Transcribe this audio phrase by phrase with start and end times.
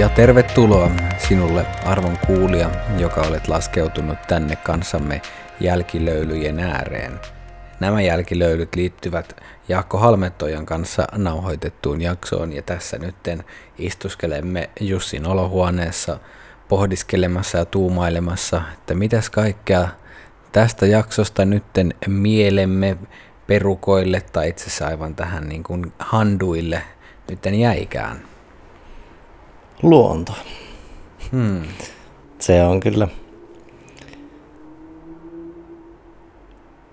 [0.00, 5.22] Ja tervetuloa sinulle arvon kuulija, joka olet laskeutunut tänne kanssamme
[5.60, 7.20] jälkilöylyjen ääreen.
[7.80, 9.36] Nämä jälkilöylyt liittyvät
[9.68, 13.44] Jaakko Halmettojan kanssa nauhoitettuun jaksoon ja tässä nytten
[13.78, 16.18] istuskelemme Jussin olohuoneessa
[16.68, 19.88] pohdiskelemassa ja tuumailemassa, että mitäs kaikkea
[20.52, 22.96] tästä jaksosta nytten mielemme
[23.46, 26.82] perukoille tai itse asiassa aivan tähän niin kuin handuille
[27.30, 28.30] nytten jäikään.
[29.82, 30.32] Luonto.
[31.32, 31.62] Hmm.
[32.38, 33.08] Se on kyllä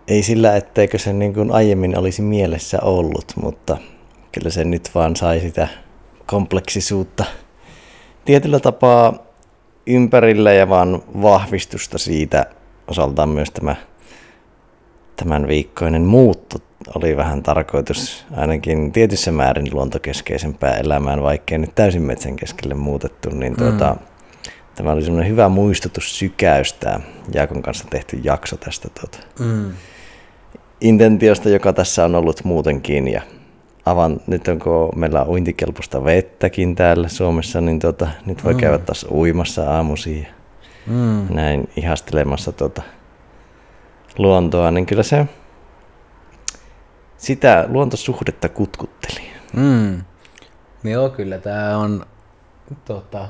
[0.08, 3.78] ei sillä, etteikö se niin kuin aiemmin olisi mielessä ollut, mutta
[4.32, 5.68] kyllä se nyt vaan sai sitä
[6.26, 7.26] kompleksisuutta
[8.26, 9.14] tietyllä tapaa
[9.88, 12.46] ympärillä ja vaan vahvistusta siitä
[12.88, 13.76] osaltaan myös tämä
[15.16, 16.58] tämän viikkoinen muutto
[16.96, 23.54] oli vähän tarkoitus ainakin tietyssä määrin luontokeskeisempää elämään, vaikkei nyt täysin metsän keskelle muutettu, niin
[23.54, 23.58] mm.
[23.58, 23.96] tuota,
[24.76, 27.00] tämä oli semmoinen hyvä muistutus sykäystä
[27.34, 29.72] Jaakon kanssa tehty jakso tästä tuota, mm
[30.82, 33.08] intentiosta, joka tässä on ollut muutenkin.
[33.08, 33.22] Ja
[33.86, 38.60] avan, nyt onko meillä on uintikelpoista vettäkin täällä Suomessa, niin tota, nyt voi mm.
[38.60, 40.28] käydä taas uimassa aamuisin
[40.88, 41.28] mm.
[41.30, 42.82] näin ihastelemassa tota
[44.18, 45.26] luontoa, niin kyllä se
[47.18, 49.22] sitä luontosuhdetta kutkutteli.
[49.54, 50.02] Mm.
[50.84, 52.06] Joo, kyllä tämä on
[52.86, 53.30] tota,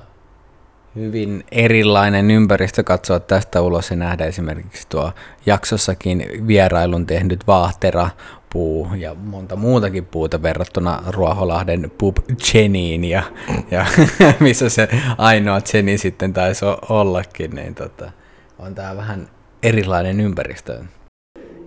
[0.95, 5.11] hyvin erilainen ympäristö katsoa tästä ulos ja nähdä esimerkiksi tuo
[5.45, 8.09] jaksossakin vierailun tehnyt vaahtera
[8.49, 12.17] puu ja monta muutakin puuta verrattuna Ruoholahden pub
[12.53, 13.23] Jeniin ja,
[13.71, 13.85] ja
[14.39, 18.11] missä se ainoa Jenny sitten taisi ollakin, niin tota,
[18.59, 19.27] on tämä vähän
[19.63, 20.83] erilainen ympäristö.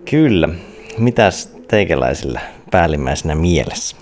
[0.09, 0.49] Kyllä.
[0.97, 3.97] Mitäs teikäläisillä päällimmäisenä mielessä?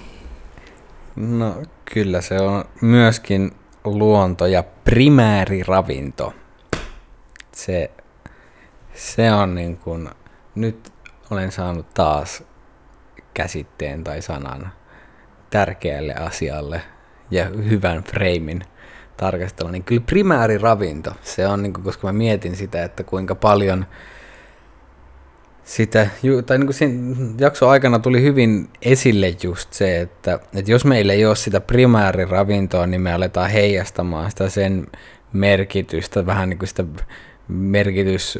[1.15, 1.63] No
[1.93, 3.51] kyllä se on myöskin
[3.83, 6.33] luonto ja primääriravinto.
[7.51, 7.91] Se,
[8.93, 10.09] se on niin kuin,
[10.55, 10.93] nyt
[11.31, 12.43] olen saanut taas
[13.33, 14.71] käsitteen tai sanan
[15.49, 16.81] tärkeälle asialle
[17.31, 18.63] ja hyvän freimin
[19.17, 23.85] tarkastella, niin kyllä primääriravinto, se on, niin kuin, koska mä mietin sitä, että kuinka paljon
[25.69, 26.07] sitä,
[26.45, 31.13] tai niin kuin sen jakso aikana tuli hyvin esille just se, että, että jos meillä
[31.13, 34.87] ei ole sitä primääriravintoa, niin me aletaan heijastamaan sitä sen
[35.33, 36.85] merkitystä, vähän niin kuin sitä
[37.47, 38.37] merkitys,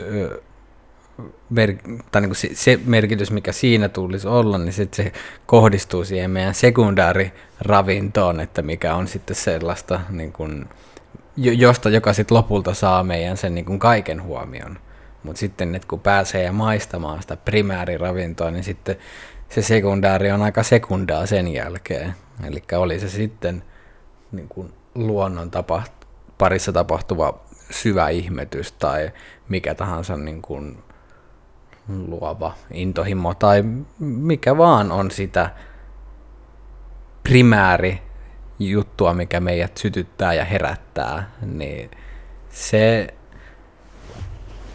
[1.50, 1.74] mer,
[2.12, 5.12] tai niin kuin se, se merkitys, mikä siinä tulisi olla, niin sitten se
[5.46, 10.66] kohdistuu siihen meidän sekundääriravintoon, että mikä on sitten sellaista, niin kuin,
[11.38, 14.78] josta joka sitten lopulta saa meidän sen niin kuin kaiken huomion.
[15.24, 18.96] Mutta sitten, että kun pääsee maistamaan sitä primääriravintoa, niin sitten
[19.50, 22.16] se sekundääri on aika sekundaa sen jälkeen.
[22.48, 23.64] Eli oli se sitten
[24.32, 26.08] niin kuin luonnon tapaht-
[26.38, 29.12] parissa tapahtuva syvä ihmetys tai
[29.50, 30.84] mikä tahansa niin kuin
[31.88, 33.64] luova intohimo tai
[34.00, 35.50] mikä vaan on sitä
[37.24, 38.02] primääri
[38.60, 41.92] juttua, mikä meidät sytyttää ja herättää, niin
[42.50, 43.08] se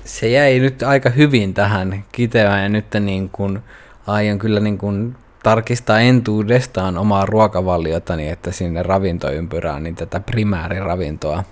[0.05, 3.59] se jäi nyt aika hyvin tähän kitevään ja nyt niin kuin
[4.07, 11.45] aion kyllä niin kuin tarkistaa entuudestaan omaa ruokavaliotani, että sinne ravintoympyrään niin tätä primääriravintoa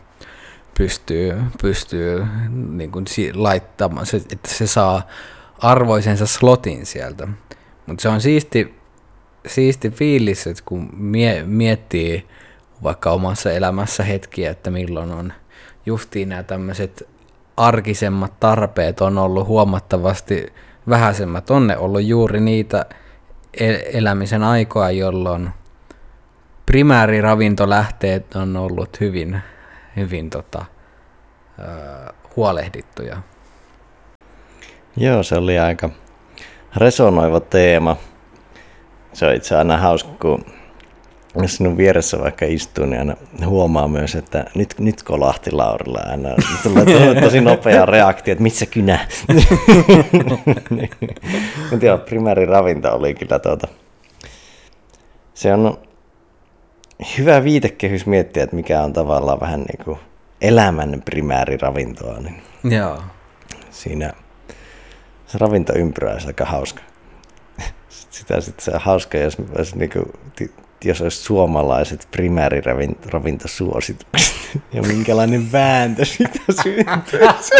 [0.78, 3.04] pystyy, pystyy niin kuin
[3.34, 5.08] laittamaan, että se saa
[5.58, 7.28] arvoisensa slotin sieltä.
[7.86, 8.74] Mutta se on siisti,
[9.46, 12.26] siisti fiilis, että kun mie, miettii
[12.82, 15.32] vaikka omassa elämässä hetkiä, että milloin on
[15.86, 17.08] justiin nämä tämmöiset
[17.56, 20.52] arkisemmat tarpeet on ollut huomattavasti
[20.88, 21.50] vähäisemmät.
[21.50, 22.86] On ne ollut juuri niitä
[23.92, 25.50] elämisen aikoja, jolloin
[26.66, 29.42] primääriravintolähteet on ollut hyvin,
[29.96, 30.64] hyvin tota,
[32.36, 33.16] huolehdittuja.
[34.96, 35.90] Joo, se oli aika
[36.76, 37.96] resonoiva teema.
[39.12, 40.44] Se on itse aina hauska, kun
[41.46, 46.28] sinun vieressä vaikka istuu, niin aina huomaa myös, että nyt, nyt kolahti Laurilla aina.
[46.62, 49.08] Tulee tosi nopea reaktio, että missä kynä.
[51.70, 52.00] Mutta joo,
[52.46, 53.68] ravinto oli kyllä tuota.
[55.34, 55.78] Se on
[57.18, 59.98] hyvä viitekehys miettiä, että mikä on tavallaan vähän niin kuin
[60.40, 62.18] elämän primääriravintoa.
[62.20, 62.42] Niin
[62.78, 63.02] joo.
[63.70, 64.12] Siinä
[65.26, 66.82] se ravintoympyrä olisi aika hauska.
[68.10, 70.12] Sitä sitten se on hauska, jos, jos niin kuin
[70.84, 74.06] jos olisi suomalaiset primääriravintosuositukset
[74.74, 77.54] ja minkälainen vääntö siitä syntyisi.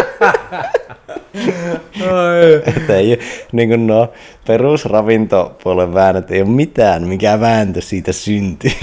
[2.77, 3.21] että ei,
[3.53, 4.13] niin kuin no,
[4.47, 8.71] perusravintopuolen väännöt ei ole mitään, mikä vääntö siitä syntyy.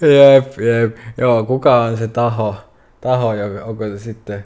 [0.00, 0.96] Jep, jep.
[1.18, 2.56] Joo, kuka on se taho,
[3.00, 4.44] taho joka, onko se sitten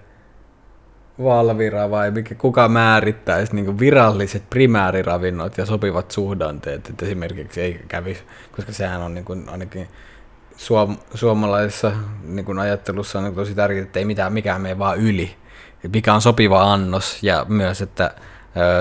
[1.23, 8.23] Valvira vai mikä, kuka määrittäisi niin viralliset primääriravinnot ja sopivat suhdanteet, että esimerkiksi ei kävisi,
[8.57, 9.89] koska sehän on niin kuin, ainakin
[10.57, 15.37] suom, suomalaisessa niin kuin ajattelussa on tosi tärkeää, että ei mitään, mikään mene vaan yli,
[15.93, 18.15] mikä on sopiva annos ja myös, että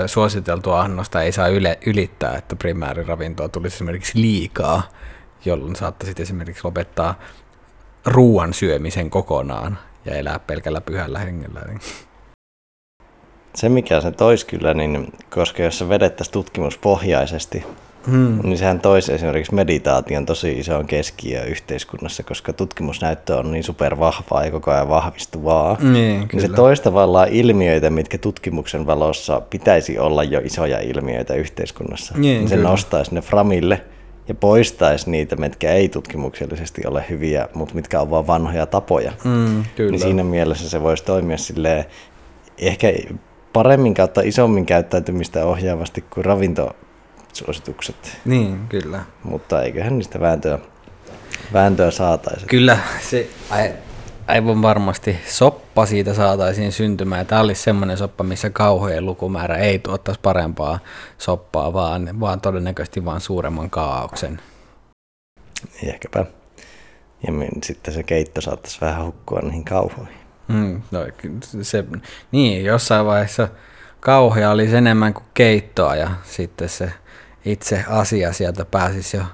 [0.04, 4.82] ö, suositeltua annosta ei saa yle, ylittää, että primääriravintoa tulisi esimerkiksi liikaa,
[5.44, 7.20] jolloin saattaisi esimerkiksi lopettaa
[8.04, 11.60] ruoan syömisen kokonaan ja elää pelkällä pyhällä hengellä.
[11.66, 11.80] Niin.
[13.54, 17.64] Se mikä se tois kyllä, niin koska jos se vedettäisiin tutkimuspohjaisesti,
[18.06, 18.38] Hmm.
[18.42, 24.50] Niin sehän toisi esimerkiksi meditaation tosi isoon keskiö yhteiskunnassa, koska tutkimusnäyttö on niin supervahvaa ja
[24.50, 25.76] koko ajan vahvistuvaa.
[25.80, 32.14] Niin, niin se toisi tavallaan ilmiöitä, mitkä tutkimuksen valossa pitäisi olla jo isoja ilmiöitä yhteiskunnassa.
[32.14, 32.68] Niin, niin se kyllä.
[32.68, 33.80] nostaisi ne framille
[34.28, 39.12] ja poistaisi niitä, mitkä ei tutkimuksellisesti ole hyviä, mutta mitkä on vain vanhoja tapoja.
[39.24, 39.90] Mm, kyllä.
[39.90, 41.84] Niin siinä mielessä se voisi toimia silleen,
[42.58, 42.92] ehkä
[43.54, 47.96] paremmin kautta isommin käyttäytymistä ohjaavasti kuin ravintosuositukset.
[48.24, 49.04] Niin, kyllä.
[49.22, 50.58] Mutta eiköhän niistä vääntöä,
[51.52, 52.46] vääntöä saataisi.
[52.46, 53.28] Kyllä, se
[54.26, 57.26] aivan varmasti soppa siitä saataisiin syntymään.
[57.26, 60.78] Tämä olisi semmoinen soppa, missä kauhojen lukumäärä ei tuottaisi parempaa
[61.18, 64.40] soppaa, vaan, vaan todennäköisesti vain suuremman kaauksen.
[65.82, 66.26] Ehkäpä.
[67.26, 70.23] Ja sitten se keitto saattaisi vähän hukkua niihin kauhoihin.
[70.48, 71.00] Mm, no,
[71.62, 71.84] se,
[72.32, 73.48] niin, jossain vaiheessa
[74.00, 76.92] kauhea olisi enemmän kuin keittoa ja sitten se
[77.44, 79.24] itse asia sieltä pääsisi jo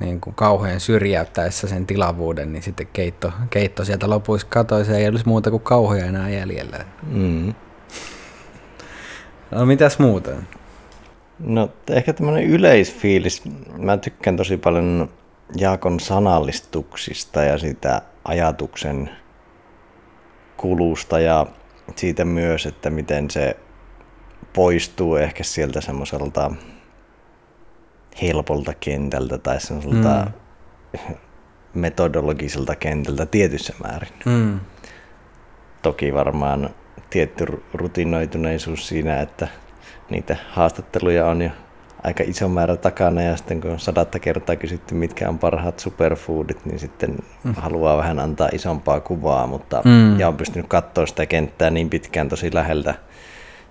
[0.00, 5.28] niin kuin kauhean syrjäyttäessä sen tilavuuden, niin sitten keitto, keitto sieltä lopuisi katoisi ei olisi
[5.28, 6.84] muuta kuin kauheja enää jäljellä.
[7.10, 7.54] Mm.
[9.50, 10.30] No mitäs muuta?
[11.38, 13.42] No ehkä tämmöinen yleisfiilis.
[13.78, 15.08] Mä tykkään tosi paljon
[15.56, 19.10] Jaakon sanallistuksista ja sitä ajatuksen
[20.56, 21.46] kulusta ja
[21.96, 23.56] siitä myös, että miten se
[24.52, 26.50] poistuu ehkä sieltä semmoiselta
[28.22, 30.26] helpolta kentältä tai semmoiselta
[31.08, 31.16] mm.
[31.80, 34.12] metodologiselta kentältä tietyssä määrin.
[34.24, 34.60] Mm.
[35.82, 36.70] Toki varmaan
[37.10, 39.48] tietty rutinoituneisuus siinä, että
[40.10, 41.50] niitä haastatteluja on jo
[42.06, 46.64] aika iso määrä takana ja sitten kun on sadatta kertaa kysytty, mitkä on parhaat superfoodit,
[46.66, 47.54] niin sitten mm.
[47.54, 50.20] haluaa vähän antaa isompaa kuvaa, mutta mm.
[50.20, 52.94] ja on pystynyt katsoa sitä kenttää niin pitkään tosi läheltä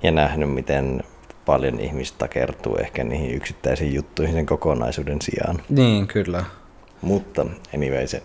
[0.04, 1.04] ja nähnyt, miten
[1.46, 5.62] paljon ihmistä kertuu ehkä niihin yksittäisiin juttuihin sen kokonaisuuden sijaan.
[5.70, 6.44] Niin, kyllä.
[7.02, 7.46] Mutta
[7.76, 8.24] anyway, se,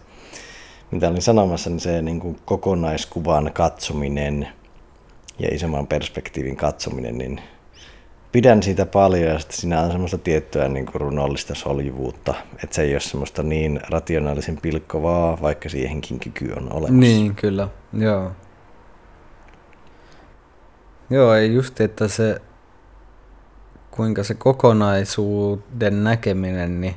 [0.91, 4.49] mitä olin sanomassa, niin se niin kuin kokonaiskuvan katsominen
[5.39, 7.41] ja isomman perspektiivin katsominen, niin
[8.32, 12.35] pidän siitä paljon ja sitten siinä on semmoista tiettyä niin kuin runollista soljuvuutta,
[12.65, 16.93] että se ei ole semmoista niin rationaalisen pilkkovaa, vaikka siihenkin kyky on olemassa.
[16.93, 18.32] Niin, kyllä, joo.
[21.11, 22.41] Joo, ei just, että se
[23.91, 26.94] kuinka se kokonaisuuden näkeminen, niin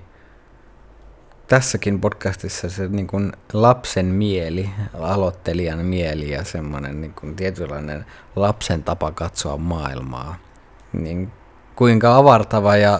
[1.47, 8.05] tässäkin podcastissa se niin kuin lapsen mieli, aloittelijan mieli ja semmoinen niin kuin tietynlainen
[8.35, 10.35] lapsen tapa katsoa maailmaa,
[10.93, 11.31] niin
[11.75, 12.99] kuinka avartava ja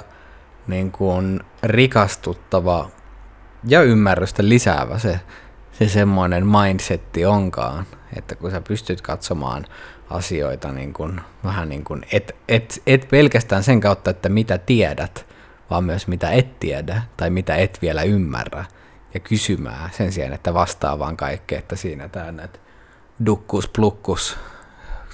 [0.68, 2.90] niin kuin rikastuttava
[3.68, 5.20] ja ymmärrystä lisäävä se,
[5.72, 7.86] se semmoinen mindsetti onkaan,
[8.18, 9.66] että kun sä pystyt katsomaan
[10.10, 15.26] asioita niin kuin, vähän niin kuin, et, et, et pelkästään sen kautta, että mitä tiedät,
[15.70, 18.66] vaan myös mitä et tiedä tai mitä et vielä ymmärrä
[19.14, 22.48] ja kysymään sen sijaan, että vastaa vaan kaikkea, että siinä tämä
[23.26, 24.38] dukkus plukkus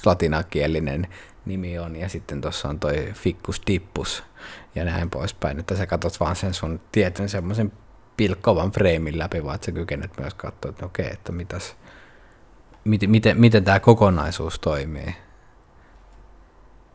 [0.05, 1.07] latinakielinen
[1.45, 4.23] nimi on ja sitten tuossa on toi fikkus dippus
[4.75, 7.71] ja näin poispäin, että sä katsot vaan sen sun tietyn semmoisen
[8.17, 11.75] pilkkovan freimin läpi, vaan että sä kykenet myös katsoa, että okei, että mitäs,
[12.83, 15.15] miten, miten, miten tämä kokonaisuus toimii.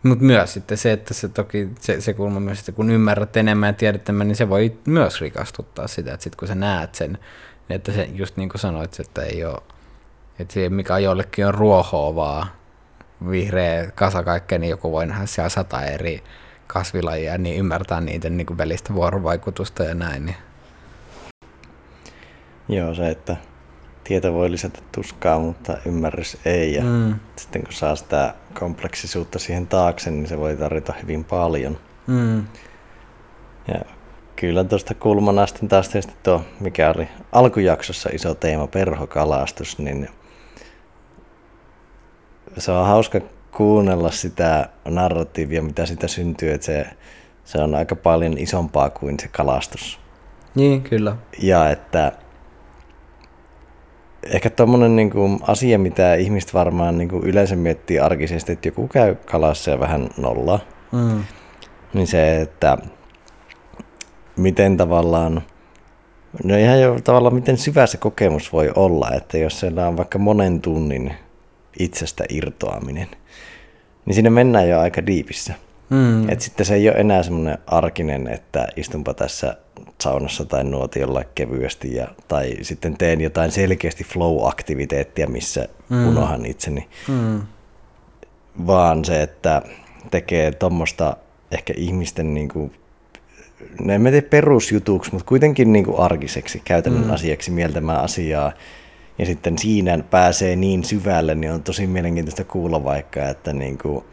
[0.02, 3.68] Mutta myös sitten se, että se toki se, se kulma myös, että kun ymmärrät enemmän
[3.68, 7.18] ja tiedät enemmän, niin se voi myös rikastuttaa sitä, että sitten kun sä näet sen,
[7.70, 9.62] että se just niin kuin sanoit, että ei ole,
[10.38, 12.46] että se mikä jollekin on ruohoa vaan
[13.30, 16.22] vihreä kasa kaikkea, niin joku voi nähdä siellä sata eri
[16.66, 20.26] kasvilajia, niin ymmärtää niiden niin kuin välistä vuorovaikutusta ja näin.
[20.26, 20.36] Niin.
[22.68, 23.36] Joo, se, että
[24.04, 26.74] tieto voi lisätä tuskaa, mutta ymmärrys ei.
[26.74, 27.14] Ja mm.
[27.36, 31.78] sitten kun saa sitä kompleksisuutta siihen taakse, niin se voi tarjota hyvin paljon.
[32.06, 32.44] Mm.
[33.68, 33.80] Ja
[34.36, 40.08] kyllä tuosta kulmana sitten taas tietysti tuo, mikä oli alkujaksossa iso teema, perhokalastus, niin
[42.58, 43.20] se on hauska
[43.56, 46.87] kuunnella sitä narratiivia, mitä sitä syntyy, että se,
[47.44, 50.00] se on aika paljon isompaa kuin se kalastus.
[50.54, 51.16] Niin, kyllä.
[51.42, 52.12] Ja että
[54.32, 58.88] ehkä tuommoinen niin kuin asia, mitä ihmiset varmaan niin kuin yleensä miettii arkisesti, että joku
[58.88, 60.58] käy kalassa ja vähän nollaa,
[60.92, 61.25] Mm.
[61.94, 62.78] niin se, että
[64.37, 65.42] miten tavallaan,
[66.44, 70.18] no ihan jo tavallaan miten syvä se kokemus voi olla, että jos siellä on vaikka
[70.18, 71.12] monen tunnin
[71.78, 73.08] itsestä irtoaminen,
[74.06, 75.54] niin sinne mennään jo aika diipissä.
[75.90, 76.28] Mm.
[76.28, 79.56] Et sitten se ei ole enää semmoinen arkinen, että istunpa tässä
[80.00, 86.08] saunassa tai nuotiolla kevyesti ja, tai sitten teen jotain selkeästi flow-aktiviteettia, missä mm.
[86.08, 87.42] unohan itseni, Mm.
[88.66, 89.62] vaan se, että
[90.10, 91.16] tekee tuommoista
[91.50, 92.72] ehkä ihmisten niin kuin,
[93.80, 97.10] no en mä tiedä perusjutuksi, mutta kuitenkin niin kuin arkiseksi, käytännön mm.
[97.10, 98.52] asiaksi mieltämään asiaa.
[99.18, 104.04] Ja sitten siinä pääsee niin syvälle, niin on tosi mielenkiintoista kuulla vaikka, että niin kuin,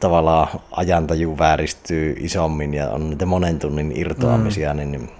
[0.00, 4.78] tavallaan ajantaju vääristyy isommin ja on niitä monen tunnin irtoamisia, mm.
[4.78, 5.10] niin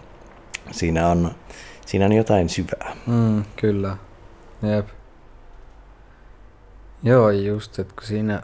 [0.71, 1.31] siinä on,
[1.87, 2.97] siinä on jotain syvää.
[3.07, 3.97] Mm, kyllä.
[4.63, 4.89] Jep.
[7.03, 8.43] Joo, just, että kun siinä,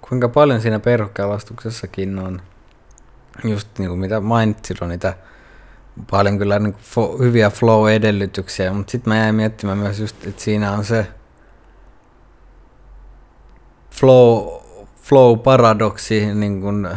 [0.00, 2.42] kuinka paljon siinä perhokalastuksessakin on,
[3.44, 5.14] just niin kuin mitä mainitsit, on niitä
[6.10, 10.72] paljon kyllä niin fo, hyviä flow-edellytyksiä, mutta sitten mä jäin miettimään myös just, että siinä
[10.72, 11.06] on se
[13.90, 14.48] flow,
[15.02, 16.88] flow-paradoksi niin kuin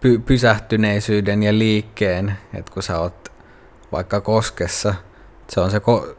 [0.00, 3.32] py, pysähtyneisyyden ja liikkeen, että kun sä oot
[3.92, 4.94] vaikka koskessa,
[5.48, 6.16] se on se ko-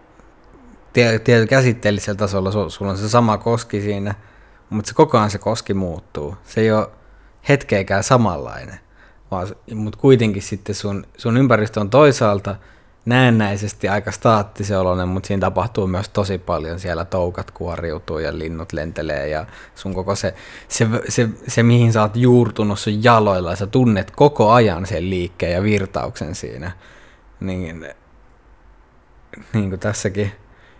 [0.93, 4.15] tie- tie- käsitteellisellä tasolla, su- sulla on se sama koski siinä,
[4.69, 6.35] mutta se koko ajan se koski muuttuu.
[6.43, 6.89] Se ei ole
[7.49, 8.79] hetkeäkään samanlainen,
[9.33, 12.55] vaan, mutta kuitenkin sitten sun, sun ympäristö on toisaalta
[13.05, 16.79] näennäisesti aika staattisen oloinen, mutta siinä tapahtuu myös tosi paljon.
[16.79, 20.33] Siellä toukat kuoriutuu ja linnut lentelee ja sun koko se,
[20.67, 25.53] se, se, se mihin sä oot juurtunut sun jaloilla, sä tunnet koko ajan sen liikkeen
[25.53, 26.71] ja virtauksen siinä.
[27.39, 27.87] Niin,
[29.53, 30.31] niin kuin tässäkin,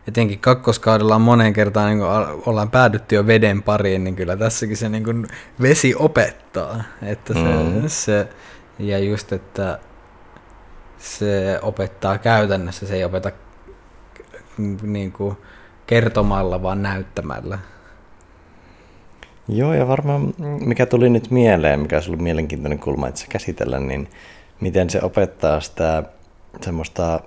[0.07, 2.03] etenkin kakkoskaudella on moneen kertaan, niin
[2.45, 5.27] ollaan päädytty jo veden pariin, niin kyllä tässäkin se niin kuin
[5.61, 6.83] vesi opettaa.
[7.01, 7.87] Että se, mm.
[7.87, 8.27] se,
[8.79, 9.79] ja just, että
[10.97, 13.31] se opettaa käytännössä, se ei opeta
[14.81, 15.37] niin kuin
[15.87, 17.59] kertomalla, vaan näyttämällä.
[19.47, 24.09] Joo, ja varmaan mikä tuli nyt mieleen, mikä olisi ollut mielenkiintoinen kulma itse käsitellä, niin
[24.59, 26.03] miten se opettaa sitä
[26.61, 27.19] semmoista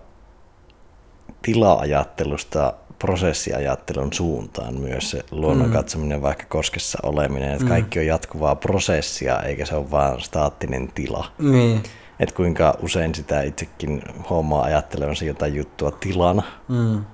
[1.43, 5.73] tila-ajattelusta prosessiajattelun suuntaan myös se luonnon mm.
[5.73, 7.69] katsominen, vaikka koskessa oleminen, että mm.
[7.69, 11.27] kaikki on jatkuvaa prosessia, eikä se ole vaan staattinen tila.
[11.39, 11.83] Niin.
[12.21, 17.05] Että kuinka usein sitä itsekin hommaa ajattelevansa jotain juttua tilana, Mm.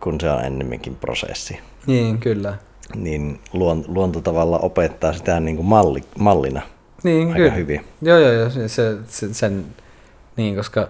[0.00, 1.58] kun se on ennemminkin prosessi.
[1.86, 2.54] Niin, kyllä.
[2.94, 6.62] Niin luon, luonto tavalla opettaa sitä niin kuin malli, mallina
[7.02, 7.50] Niin, aika kyllä.
[7.50, 7.84] hyvin.
[8.02, 8.50] Joo, joo, joo.
[8.50, 8.96] Se, se,
[9.34, 9.64] sen,
[10.36, 10.88] niin, koska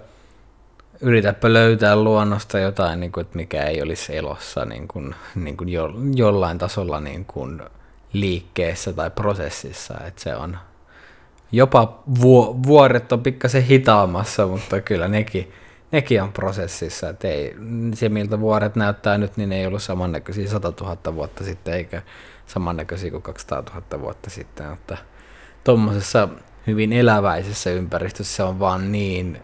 [1.01, 5.69] yritäpä löytää luonnosta jotain, niin kuin, että mikä ei olisi elossa niin kuin, niin kuin
[5.69, 7.63] jo, jollain tasolla niin kuin
[8.13, 9.95] liikkeessä tai prosessissa.
[10.07, 10.59] Että se on
[11.53, 15.53] jopa vuo, vuoret on pikkasen hitaammassa, mutta kyllä nekin,
[15.93, 17.09] nekin on prosessissa.
[17.09, 17.57] Että ei,
[17.95, 22.03] se, miltä vuoret näyttää nyt, niin ei ollut samannäköisiä 100 000 vuotta sitten, eikä
[22.47, 24.73] samannäköisiä kuin 200 000 vuotta sitten.
[24.73, 24.99] Että
[25.65, 26.29] tuommoisessa
[26.67, 29.43] hyvin eläväisessä ympäristössä se on vaan niin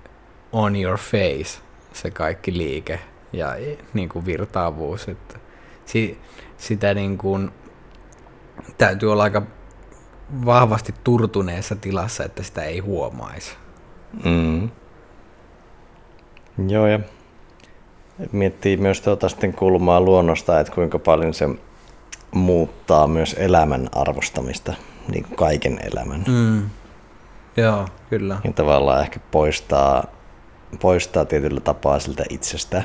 [0.52, 1.60] on your face
[1.92, 3.00] se kaikki liike
[3.32, 3.56] ja
[3.94, 5.08] niin kuin virtaavuus.
[5.08, 5.38] Että
[5.84, 6.18] si,
[6.58, 7.50] sitä niin kuin,
[8.78, 9.42] täytyy olla aika
[10.44, 13.56] vahvasti turtuneessa tilassa, että sitä ei huomaisi.
[14.24, 14.70] Mm.
[16.68, 17.00] Joo, ja
[18.32, 21.48] miettii myös tuota sitten kulmaa luonnosta, että kuinka paljon se
[22.30, 24.74] muuttaa myös elämän arvostamista,
[25.08, 26.24] niin kuin kaiken elämän.
[26.28, 26.70] Mm.
[27.56, 28.40] Joo, kyllä.
[28.44, 30.04] Ja tavallaan ehkä poistaa,
[30.78, 32.83] poistaa tietyllä tapaa siltä itsestä.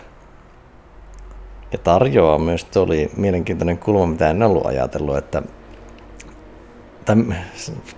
[1.71, 5.41] Ja tarjoaa myös, tuo oli mielenkiintoinen kulma, mitä en ollut ajatellut, että
[7.05, 7.15] tai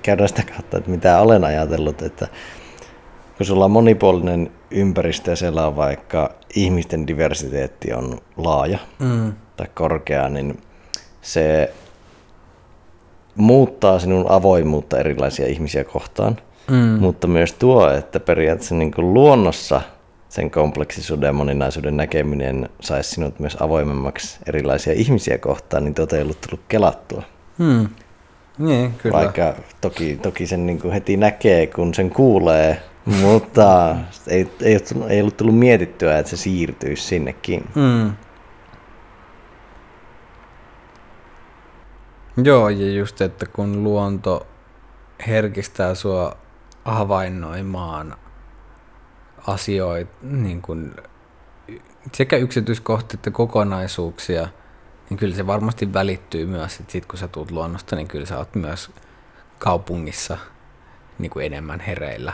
[0.02, 2.28] käydään sitä kautta, että mitä olen ajatellut, että
[3.38, 9.34] kun sulla on monipuolinen ympäristö ja siellä on vaikka ihmisten diversiteetti on laaja Mm.
[9.58, 10.62] tai korkea, niin
[11.22, 11.74] se
[13.36, 16.38] muuttaa sinun avoimuutta erilaisia ihmisiä kohtaan,
[16.72, 17.00] Mm.
[17.00, 19.82] mutta myös tuo, että periaatteessa niin kuin luonnossa
[20.29, 26.22] sen kompleksisuuden ja moninaisuuden näkeminen saisi sinut myös avoimemmaksi erilaisia ihmisiä kohtaan, niin tuota ei
[26.22, 27.24] ollut tullut kelattua.
[27.58, 27.89] Mm.
[28.58, 29.17] Niin, kyllä.
[29.17, 33.96] Vaikka toki, toki sen niin kuin heti näkee, kun sen kuulee, mutta
[34.27, 37.63] ei, ei, ole tullut- ei ollut tullut mietittyä, että se siirtyisi sinnekin.
[37.75, 38.13] Mm.
[42.43, 44.48] Joo, ja just, että kun luonto
[45.27, 46.38] herkistää sua
[46.86, 48.18] havainnoimaan
[49.48, 50.96] asioita, niin kuin
[52.12, 54.48] sekä yksityiskohtia että kokonaisuuksia,
[55.10, 58.38] niin kyllä se varmasti välittyy myös, että sit kun sä tulet luonnosta, niin kyllä sä
[58.38, 58.92] oot myös
[59.60, 60.38] kaupungissa
[61.20, 62.34] niin kuin enemmän hereillä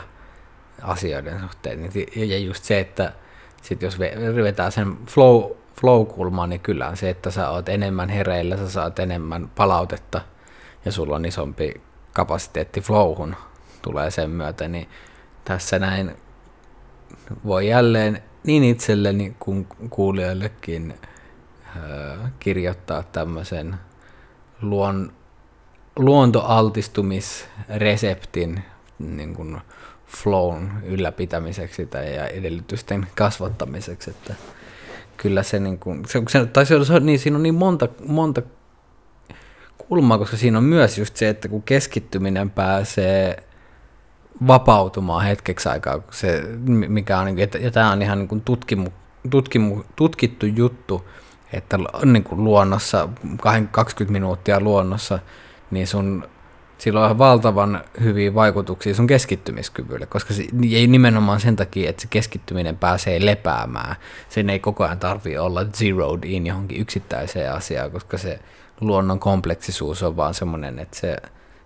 [0.82, 1.82] asioiden suhteen.
[1.82, 3.12] Niin ja just se, että
[3.62, 3.98] sit jos
[4.44, 9.48] vetää sen flow, flow-kulmaan, niin kyllä se, että sä oot enemmän hereillä, sä saat enemmän
[9.48, 10.20] palautetta
[10.84, 11.80] ja sulla on isompi
[12.12, 13.36] kapasiteetti flowhun
[13.82, 14.88] tulee sen myötä, niin
[15.44, 16.16] tässä näin
[17.44, 20.94] voi jälleen niin itselleni kuin kuulijoillekin
[22.38, 23.76] kirjoittaa tämmöisen
[24.62, 25.12] luon,
[25.96, 28.64] luontoaltistumisreseptin
[28.98, 29.60] niin kuin
[30.06, 34.34] flown ylläpitämiseksi tai ja edellytysten kasvattamiseksi, että
[35.16, 38.42] kyllä se, niin kuin, se, se tai se, se, niin siinä on niin monta, monta
[39.78, 43.49] kulmaa, koska siinä on myös just se, että kun keskittyminen pääsee
[44.46, 48.90] vapautumaan hetkeksi aikaa, se, mikä on, niinku, ja tämä on ihan niin kuin tutkimu,
[49.30, 51.04] tutkimu, tutkittu juttu,
[51.52, 53.08] että niin kuin luonnossa,
[53.70, 55.18] 20 minuuttia luonnossa,
[55.70, 56.24] niin sun
[56.80, 62.08] sillä on valtavan hyviä vaikutuksia sun keskittymiskyvylle, koska se ei nimenomaan sen takia, että se
[62.10, 63.96] keskittyminen pääsee lepäämään.
[64.28, 68.38] Sen ei koko ajan tarvi olla zeroed in johonkin yksittäiseen asiaan, koska se
[68.80, 71.16] luonnon kompleksisuus on vaan semmoinen, että se,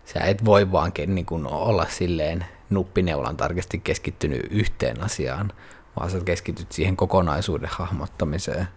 [0.04, 5.52] sä et voi vaan niin kuin olla silleen nuppineulan tarkasti keskittynyt yhteen asiaan,
[5.98, 8.68] vaan sä keskityt siihen kokonaisuuden hahmottamiseen.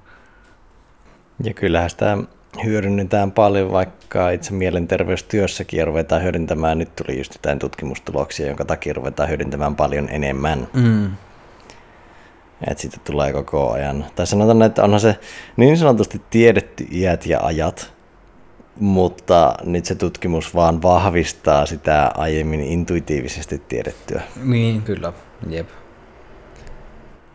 [1.43, 2.17] Ja kyllähän sitä
[2.63, 6.77] hyödynnetään paljon, vaikka itse mielenterveystyössäkin ruvetaan hyödyntämään.
[6.77, 10.67] Nyt tuli just jotain tutkimustuloksia, jonka takia ruvetaan hyödyntämään paljon enemmän.
[10.73, 11.11] Mm.
[12.67, 14.05] Että sitten tulee koko ajan.
[14.15, 15.19] Tai sanotaan, että onhan se
[15.57, 17.93] niin sanotusti tiedetty iät ja ajat,
[18.79, 24.21] mutta nyt se tutkimus vaan vahvistaa sitä aiemmin intuitiivisesti tiedettyä.
[24.43, 25.13] Niin, kyllä.
[25.49, 25.69] Jep.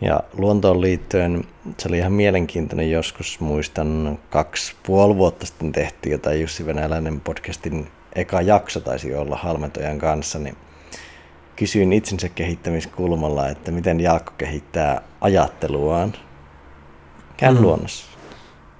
[0.00, 1.44] Ja luontoon liittyen
[1.78, 7.88] se oli ihan mielenkiintoinen joskus, muistan kaksi puoli vuotta sitten tehtiin jotain Jussi Venäläinen podcastin
[8.14, 10.57] eka jakso taisi olla Halmetojan kanssa, niin
[11.57, 16.12] kysyin itsensä kehittämiskulmalla, että miten Jaakko kehittää ajatteluaan.
[17.37, 17.62] Käyn mm.
[17.62, 18.07] luonnossa.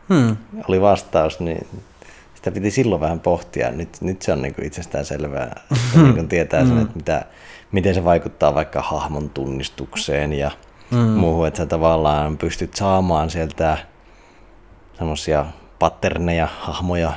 [0.09, 0.37] Hmm.
[0.68, 1.66] Oli vastaus, niin
[2.42, 3.70] sitä piti silloin vähän pohtia.
[3.70, 5.61] Nyt, nyt se on niin kuin itsestään selvää,
[6.02, 6.83] niin kuin tietää sen, hmm.
[6.83, 7.24] että mitä,
[7.72, 10.50] miten se vaikuttaa vaikka hahmon tunnistukseen ja
[10.90, 10.98] mm.
[10.98, 13.78] muuhun, että sä tavallaan pystyt saamaan sieltä
[14.98, 15.46] semmoisia
[15.78, 17.12] patterneja, hahmoja,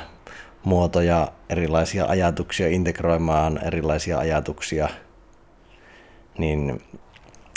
[0.64, 4.88] muotoja, erilaisia ajatuksia, integroimaan erilaisia ajatuksia,
[6.38, 6.82] niin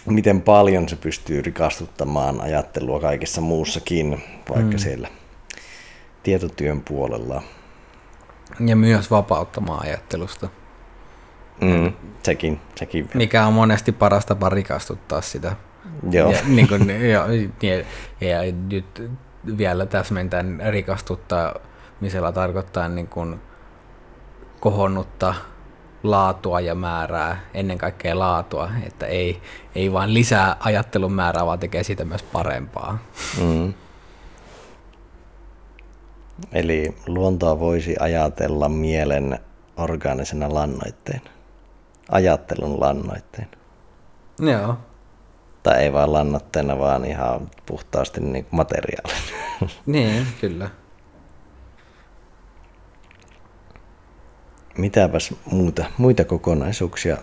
[0.05, 4.77] miten paljon se pystyy rikastuttamaan ajattelua kaikessa muussakin, vaikka mm.
[4.77, 5.07] siellä
[6.23, 7.43] tietotyön puolella.
[8.59, 10.49] Ja myös vapauttamaan ajattelusta.
[11.61, 13.09] Mm, sekin, sekin.
[13.13, 15.55] Mikä on monesti paras tapa rikastuttaa sitä.
[16.11, 16.31] Joo.
[16.31, 17.25] Ja, niin kuin, ja,
[17.61, 19.11] ja, ja nyt
[19.57, 21.55] vielä täsmentän rikastuttaa,
[22.01, 23.41] misellä tarkoittaa niin kuin
[24.59, 25.35] kohonnutta
[26.03, 29.41] laatua ja määrää, ennen kaikkea laatua, että ei,
[29.75, 32.97] ei vain lisää ajattelun määrää, vaan tekee siitä myös parempaa.
[33.41, 33.73] Mm.
[36.51, 39.39] Eli luontoa voisi ajatella mielen
[39.77, 41.21] orgaanisena lannoitteen,
[42.11, 43.47] ajattelun lannoitteen.
[44.39, 44.77] Joo.
[45.63, 49.19] Tai ei vaan lannoitteena, vaan ihan puhtaasti niin materiaalina.
[49.85, 50.69] Niin, kyllä.
[54.77, 57.17] Mitäpäs muuta, muita kokonaisuuksia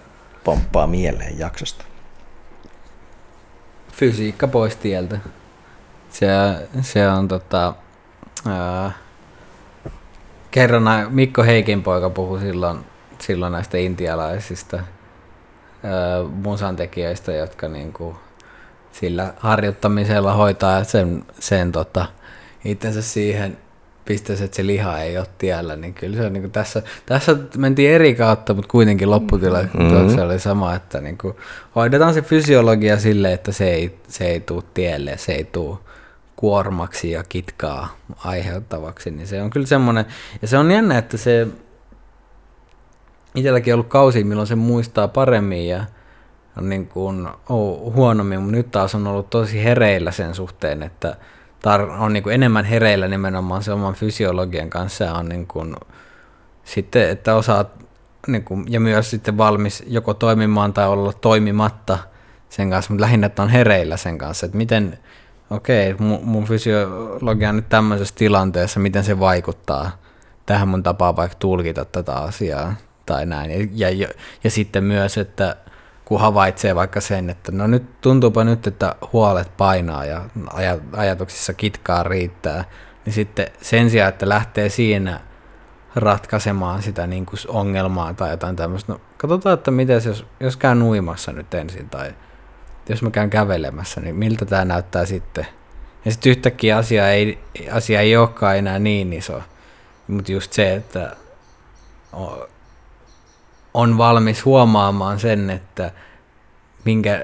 [0.44, 1.84] pomppaa mieleen jaksosta?
[3.92, 5.18] Fysiikka pois tieltä.
[6.10, 6.26] Se,
[6.82, 7.74] se on tota,
[8.46, 8.92] ää,
[10.56, 12.78] kerran Mikko Heikin poika puhui silloin,
[13.18, 14.78] silloin näistä intialaisista
[16.42, 18.16] musantekijöistä, jotka niinku
[18.92, 22.06] sillä harjoittamisella hoitaa sen, sen tota,
[22.64, 23.58] itsensä siihen
[24.04, 27.36] pisteeseen, että se liha ei ole tiellä, niin kyllä se on niin kuin tässä, tässä
[27.56, 30.14] mentiin eri kautta, mutta kuitenkin lopputila mm-hmm.
[30.14, 31.34] se oli sama, että niin kuin
[31.74, 35.78] hoidetaan se fysiologia sille, että se ei, se ei tule tielle, se ei tule
[36.36, 40.06] kuormaksi ja kitkaa aiheuttavaksi, niin se on kyllä semmoinen,
[40.42, 41.46] ja se on jännä, että se
[43.34, 45.84] itselläkin ollut kausi, milloin se muistaa paremmin ja
[46.58, 51.16] on niin kuin, oh, huonommin, mutta nyt taas on ollut tosi hereillä sen suhteen, että
[51.66, 55.76] tar- on niin kuin enemmän hereillä nimenomaan se oman fysiologian kanssa ja on niin kuin,
[56.64, 57.68] sitten, että osaat
[58.26, 61.98] niin kuin, ja myös sitten valmis joko toimimaan tai olla toimimatta
[62.48, 64.98] sen kanssa, mutta lähinnä, että on hereillä sen kanssa, että miten,
[65.50, 69.90] okei, mun, mun fysiologia on nyt tämmöisessä tilanteessa, miten se vaikuttaa
[70.46, 72.74] tähän mun tapaan vaikka tulkita tätä asiaa
[73.06, 73.70] tai näin.
[73.78, 74.08] Ja, ja,
[74.44, 75.56] ja sitten myös, että
[76.04, 81.54] kun havaitsee vaikka sen, että no nyt tuntuupa nyt, että huolet painaa ja aj- ajatuksissa
[81.54, 82.64] kitkaa riittää,
[83.04, 85.20] niin sitten sen sijaan, että lähtee siinä
[85.94, 90.78] ratkaisemaan sitä niin kuin ongelmaa tai jotain tämmöistä, no katsotaan, että miten jos, jos käyn
[90.78, 92.14] nuimassa nyt ensin tai
[92.88, 95.46] jos mä käyn kävelemässä, niin miltä tämä näyttää sitten.
[96.04, 97.38] Ja sitten yhtäkkiä asia ei,
[97.72, 99.42] asia ei olekaan enää niin iso,
[100.08, 101.16] mutta just se, että
[103.74, 105.90] on valmis huomaamaan sen, että
[106.84, 107.22] minkä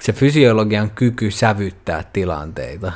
[0.00, 2.92] se fysiologian kyky sävyttää tilanteita,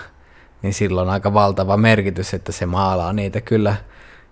[0.63, 3.77] niin silloin on aika valtava merkitys, että se maalaa niitä kyllä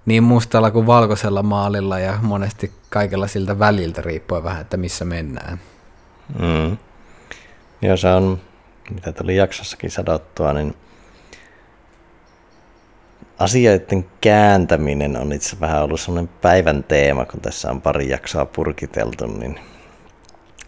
[0.06, 5.60] niin mustalla kuin valkoisella maalilla ja monesti kaikella siltä väliltä riippuen vähän, että missä mennään.
[6.38, 6.76] Mm.
[7.82, 8.40] Joo, se on,
[8.90, 10.74] mitä tuli jaksossakin sadottua, niin
[13.38, 19.26] asioiden kääntäminen on itse vähän ollut sellainen päivän teema, kun tässä on pari jaksoa purkiteltu,
[19.26, 19.60] niin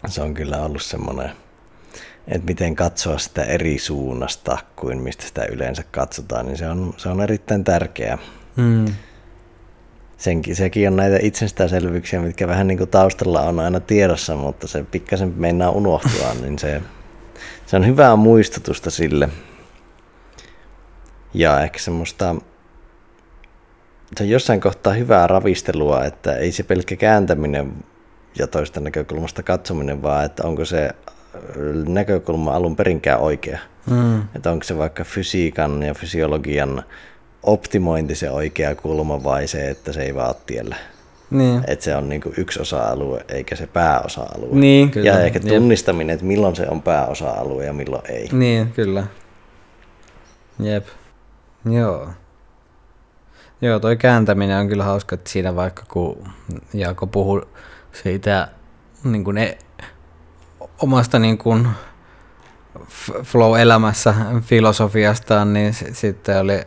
[0.06, 1.30] se on kyllä ollut semmoinen,
[2.28, 7.08] että miten katsoa sitä eri suunnasta kuin mistä sitä yleensä katsotaan, niin se on, se
[7.08, 8.18] on erittäin tärkeää.
[8.56, 8.84] Mm.
[10.18, 14.82] Senkin, sekin on näitä itsestäänselvyyksiä, mitkä vähän niin kuin taustalla on aina tiedossa, mutta se
[14.82, 16.82] pikkasen meinaa unohtua, niin se,
[17.72, 19.28] se on hyvää muistutusta sille.
[21.34, 22.34] Ja ehkä semmoista
[24.16, 27.72] se on jossain kohtaa hyvää ravistelua, että ei se pelkkä kääntäminen
[28.38, 30.90] ja toista näkökulmasta katsominen, vaan että onko se
[31.88, 33.58] näkökulma alun perinkään oikea.
[33.90, 34.20] Mm.
[34.36, 36.82] Että onko se vaikka fysiikan ja fysiologian
[37.42, 40.76] optimointi se oikea kulma vai se, että se ei vaan tiellä.
[41.38, 41.64] Niin.
[41.66, 44.56] Että se on niinku yksi osa-alue eikä se pääosa-alue.
[44.56, 45.10] Niin, kyllä.
[45.10, 48.28] Ja ehkä tunnistaminen, että milloin se on pääosa-alue ja milloin ei.
[48.32, 49.06] Niin, kyllä.
[50.58, 50.86] Jep.
[51.70, 52.08] Joo.
[53.60, 56.28] Joo, toi kääntäminen on kyllä hauska, että siinä vaikka kun
[56.74, 57.46] Jaako puhui
[58.02, 58.48] siitä
[59.04, 59.58] niin kuin ne,
[60.82, 61.68] omasta niin kuin
[63.22, 66.60] flow-elämässä filosofiastaan, niin sitten oli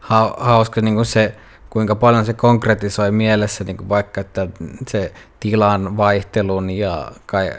[0.00, 1.34] ha- hauska niin kuin se,
[1.72, 4.48] kuinka paljon se konkretisoi mielessä niin kuin vaikka, että
[4.88, 7.50] se tilan vaihtelun ja kai,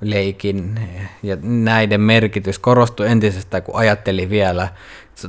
[0.00, 0.80] leikin
[1.22, 4.68] ja näiden merkitys korostui entisestään, kun ajatteli vielä,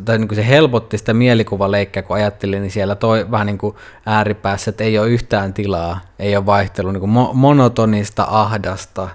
[0.05, 3.75] tai niin kuin se helpotti sitä mielikuvaleikkiä, kun ajattelin, niin siellä toi vähän niin kuin
[4.05, 9.09] ääripäässä, että ei ole yhtään tilaa, ei ole vaihtelua, niin kuin monotonista, ahdasta,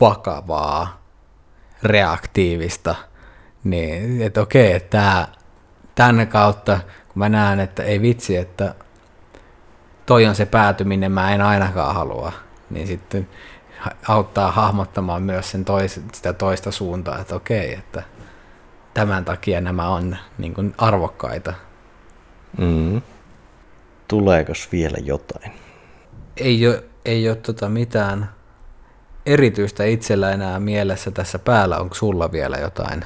[0.00, 1.02] vakavaa,
[1.82, 2.94] reaktiivista,
[3.64, 5.28] niin että okei, että tämä,
[5.94, 6.80] tämän kautta,
[7.14, 8.74] mä näen, että ei vitsi, että
[10.06, 12.32] toi on se päätyminen, mä en ainakaan halua,
[12.70, 13.28] niin sitten
[14.08, 18.02] auttaa hahmottamaan myös sen tois, sitä toista suuntaa, että okei, että
[18.94, 21.54] tämän takia nämä on niin kuin arvokkaita.
[22.58, 23.02] Mm.
[24.08, 25.52] Tuleeko vielä jotain?
[26.36, 28.30] Ei ole, ei ole tota mitään
[29.26, 31.78] erityistä itsellä enää mielessä tässä päällä.
[31.78, 33.04] Onko sulla vielä jotain?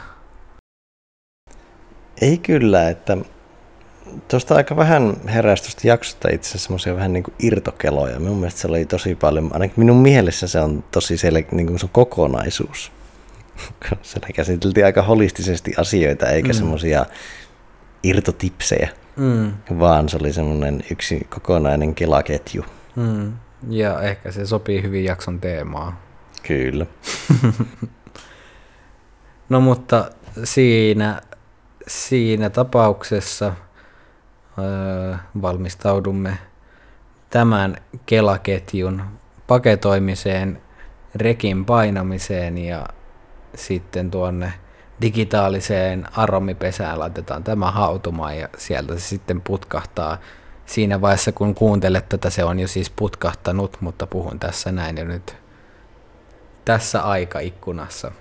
[2.20, 3.16] Ei kyllä, että
[4.28, 8.20] tuosta aika vähän heräsi tuosta jaksosta itse asiassa semmoisia vähän niin kuin irtokeloja.
[8.20, 11.78] Minun mielestä se oli tosi paljon, ainakin minun mielessä se on tosi sel- niin kuin
[11.78, 12.92] se on kokonaisuus.
[14.02, 16.54] Siellä käsiteltiin aika holistisesti asioita, eikä mm.
[16.54, 17.06] semmoisia
[18.02, 19.52] irtotipsejä, mm.
[19.78, 22.64] vaan se oli semmoinen yksi kokonainen kelaketju.
[22.96, 23.32] Mm.
[23.68, 25.98] Ja ehkä se sopii hyvin jakson teemaan.
[26.42, 26.86] Kyllä.
[29.48, 30.10] no mutta
[30.44, 31.20] siinä,
[31.86, 33.52] siinä tapauksessa
[35.42, 36.38] valmistaudumme
[37.30, 39.02] tämän kelaketjun
[39.46, 40.62] paketoimiseen,
[41.14, 42.86] rekin painamiseen ja
[43.54, 44.52] sitten tuonne
[45.00, 50.18] digitaaliseen aromipesään laitetaan tämä hautumaan ja sieltä se sitten putkahtaa.
[50.66, 55.04] Siinä vaiheessa kun kuuntelet tätä, se on jo siis putkahtanut, mutta puhun tässä näin jo
[55.04, 55.36] nyt
[56.64, 58.12] tässä aikaikkunassa.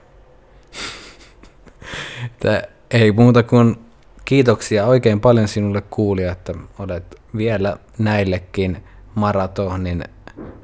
[2.91, 3.84] ei muuta kuin
[4.25, 8.83] kiitoksia oikein paljon sinulle kuulija, että olet vielä näillekin
[9.15, 10.03] maratonin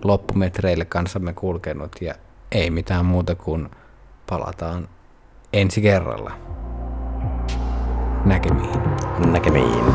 [0.04, 2.16] loppumetreille kanssamme kulkenut ja
[2.52, 3.70] ei mitään muuta kuin
[4.30, 4.88] palataan
[5.54, 6.32] ensi kerralla.
[8.26, 8.80] Näkemiin.
[9.26, 9.86] Näkemiin.